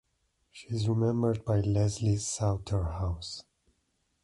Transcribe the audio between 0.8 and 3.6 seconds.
remembered by Lesley Souter House.